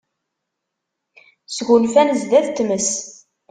Sgunfan 1.55 2.09
sdat 2.21 2.47
tmes. 2.55 2.89